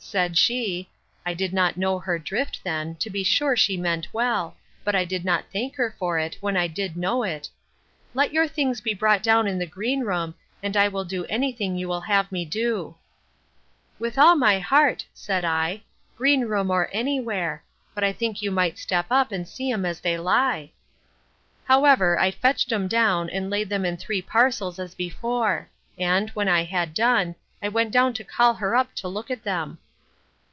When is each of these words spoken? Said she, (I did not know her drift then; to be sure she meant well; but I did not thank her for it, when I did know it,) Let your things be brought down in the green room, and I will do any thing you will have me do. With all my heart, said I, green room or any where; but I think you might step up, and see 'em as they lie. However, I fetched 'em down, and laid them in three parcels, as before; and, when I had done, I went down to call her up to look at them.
Said 0.00 0.38
she, 0.38 0.88
(I 1.26 1.34
did 1.34 1.52
not 1.52 1.76
know 1.76 1.98
her 1.98 2.18
drift 2.18 2.60
then; 2.64 2.94
to 2.94 3.10
be 3.10 3.22
sure 3.22 3.56
she 3.56 3.76
meant 3.76 4.08
well; 4.14 4.56
but 4.82 4.94
I 4.94 5.04
did 5.04 5.22
not 5.22 5.46
thank 5.52 5.74
her 5.74 5.94
for 5.98 6.18
it, 6.18 6.38
when 6.40 6.56
I 6.56 6.66
did 6.66 6.96
know 6.96 7.24
it,) 7.24 7.50
Let 8.14 8.32
your 8.32 8.48
things 8.48 8.80
be 8.80 8.94
brought 8.94 9.22
down 9.22 9.46
in 9.46 9.58
the 9.58 9.66
green 9.66 10.02
room, 10.02 10.34
and 10.62 10.78
I 10.78 10.88
will 10.88 11.04
do 11.04 11.26
any 11.26 11.52
thing 11.52 11.76
you 11.76 11.88
will 11.88 12.02
have 12.02 12.32
me 12.32 12.46
do. 12.46 12.94
With 13.98 14.16
all 14.16 14.34
my 14.34 14.60
heart, 14.60 15.04
said 15.12 15.44
I, 15.44 15.82
green 16.16 16.42
room 16.42 16.70
or 16.70 16.88
any 16.90 17.20
where; 17.20 17.62
but 17.94 18.04
I 18.04 18.12
think 18.14 18.40
you 18.40 18.50
might 18.50 18.78
step 18.78 19.06
up, 19.10 19.30
and 19.30 19.46
see 19.46 19.70
'em 19.70 19.84
as 19.84 20.00
they 20.00 20.16
lie. 20.16 20.70
However, 21.64 22.18
I 22.18 22.30
fetched 22.30 22.72
'em 22.72 22.88
down, 22.88 23.28
and 23.28 23.50
laid 23.50 23.68
them 23.68 23.84
in 23.84 23.98
three 23.98 24.22
parcels, 24.22 24.78
as 24.78 24.94
before; 24.94 25.68
and, 25.98 26.30
when 26.30 26.48
I 26.48 26.62
had 26.62 26.94
done, 26.94 27.34
I 27.60 27.68
went 27.68 27.90
down 27.90 28.14
to 28.14 28.24
call 28.24 28.54
her 28.54 28.74
up 28.74 28.94
to 28.94 29.08
look 29.08 29.30
at 29.30 29.42
them. 29.44 29.76